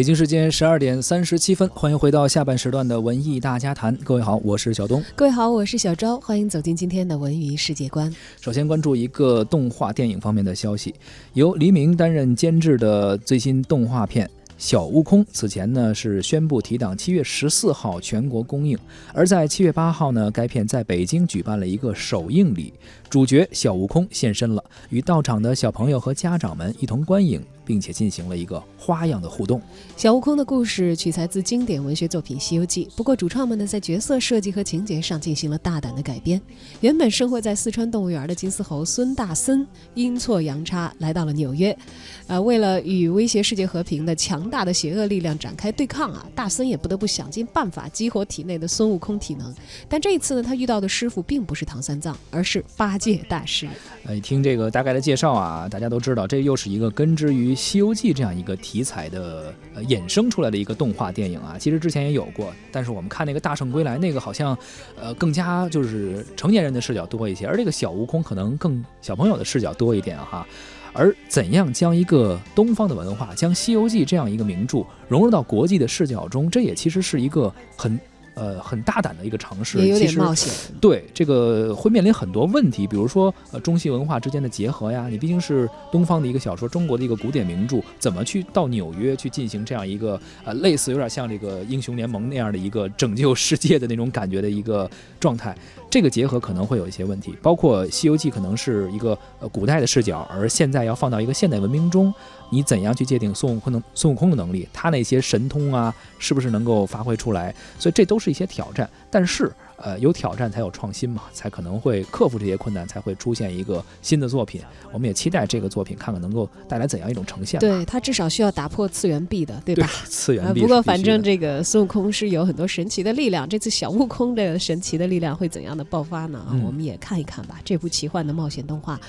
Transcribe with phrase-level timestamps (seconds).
[0.00, 3.94] 北京时间十二点三十七分，欢迎回到下半时段的文艺大家谈。
[3.96, 5.04] 各位好，我是小东。
[5.14, 6.18] 各位好，我是小昭。
[6.18, 8.10] 欢迎走进今天的文娱世界观。
[8.40, 10.94] 首先关注一个动画电影方面的消息，
[11.34, 14.26] 由黎明担任监制的最新动画片。
[14.56, 18.78] 小悟空此前呢是宣布提档七月十四号全国公映，
[19.12, 22.72] 而在七月八号呢，该片在北京举办了一个首映礼，
[23.10, 27.42] 主角小悟空现身了，与到场的小朋友和家长们一同观影。
[27.70, 29.62] 并且进行了一个花样的互动。
[29.96, 36.42] 小悟空的故事取材自经典文学作品《西游记》，不过主创们呢在角色设计和情节上进行了大胆的改编。
[36.80, 41.78] 原本生活在四川动物园的金丝猴孙大森阴错阳差来到了纽约，
[42.26, 49.54] 呃，为了与威胁世界和平的强大的邪恶力量展开对抗啊，大森也不得不想尽办法激活体内的孙悟空体能。
[49.88, 53.68] 但这一次呢，他遇到的师傅并不是唐三藏，而是八戒大师。
[54.06, 57.54] 呃，听这个大概的介绍啊，大家都知道，这又是一个根植于。
[57.60, 64.56] 《西游记》这样一个题材的呃衍生出来的一个动画电影啊，其实之前也有过，但是我们看那个《大圣归来》，那个好像
[64.98, 70.46] 呃更加就是成年人的视角多一些，而这个小悟空可能更小朋友的视角多一点哈。
[70.92, 78.00] 而怎样将一个东方的文化，将《西游记》这样一个名著融入到国际的视角中，这也其实是一个很。
[78.40, 80.50] 呃，很大胆的一个尝试，也有点冒险。
[80.80, 85.08] 对，这个会面临很多问题，比如说呃，中西文化之间的结合呀。
[85.10, 95.54] 你毕竟是东方的一个小说，中国的一个古典名著，怎么去到纽约去进行这样一个呃，类似有点像这个英雄联盟那样的一个拯救世界的那种感觉的一个状态？
[95.90, 97.34] 这个结合可能会有一些问题。
[97.42, 102.14] 包括《西游记》可能是一个呃古代的视角，而现在要放到一个现代文明中。
[102.52, 104.68] 你怎样去界定孙悟空的孙悟空的能力？
[104.72, 107.54] 他那些神通啊，是不是能够发挥出来？
[107.78, 108.88] 所以这都是一些挑战。
[109.08, 114.60] 但是，呃，有挑战才有创新嘛，才可能会克服这些困难，才会出现一个新的作品。
[114.92, 117.58] 我们也期待这个作品，看看能够带来怎样一种呈现。
[117.60, 119.88] 对它至少需要打破次元壁的，对吧？
[120.04, 120.60] 次元壁。
[120.60, 123.48] 不过反正这个孙悟空是有很多神奇的力量。
[123.48, 126.44] 这次小悟空的神奇的力量会怎样的爆发呢？
[126.64, 127.58] 我们也看一看吧。
[127.64, 129.00] 这部奇幻的冒险动画。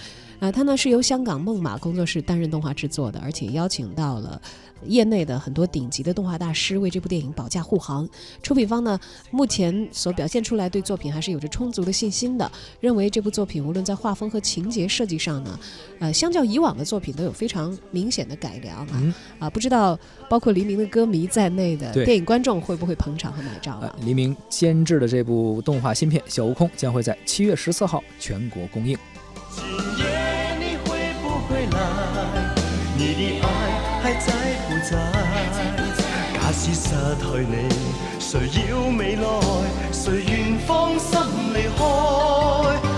[0.41, 4.41] 啊，它呢是由香港梦马工作室担任动画制作的，而且邀请到了
[4.87, 8.09] 业内的很多顶级的动画大师为这部电影保驾护航。
[8.41, 15.59] 出品方呢，目前所表现出来对作品还是有着充足的信心的，认为这部作品无论在画风和情节设计上呢，
[15.99, 19.13] 呃，相较以往的作品都有非常明显的改良啊。
[19.37, 19.95] 啊，不知道
[20.27, 23.95] 包括黎明的歌迷在内的电影观众会不会捧场和买账啊？
[24.03, 28.97] 黎明监制的这部动画新片《小悟空》将会在七月十四号全国公映。
[33.01, 33.47] 你的爱
[34.03, 34.31] 还在
[34.69, 34.91] 不在？
[36.35, 36.85] 假使失
[37.17, 37.55] 去你，
[38.19, 38.29] 谁
[38.69, 39.23] 要未来？
[39.91, 41.19] 谁愿放心
[41.51, 42.90] 离开？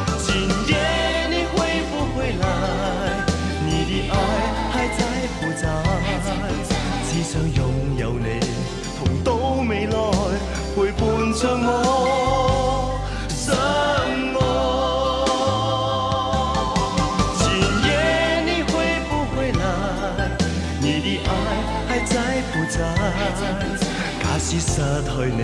[24.34, 25.42] 假使失去你，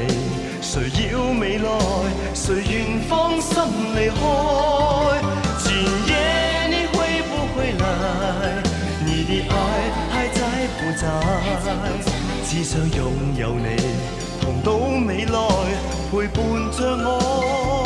[0.63, 1.69] 谁要未来？
[2.33, 3.61] 谁愿放心
[3.95, 4.19] 离开？
[5.59, 5.67] 前
[6.07, 7.83] 夜你会不会来？
[9.05, 9.53] 你的爱
[10.09, 10.39] 还在
[10.79, 11.05] 不在？
[12.43, 13.77] 只想拥有你，
[14.41, 14.73] 同到
[15.05, 15.37] 未来，
[16.09, 17.78] 陪伴着我。